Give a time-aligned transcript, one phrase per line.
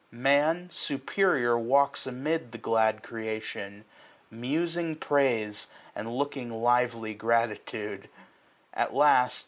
[0.09, 3.85] Man superior walks Amid the glad creation,
[4.31, 8.09] musing praise, 170 And looking lively gratitude.
[8.73, 9.39] At last.